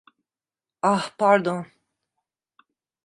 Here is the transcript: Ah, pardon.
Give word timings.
Ah, 0.81 1.13
pardon. 1.15 1.61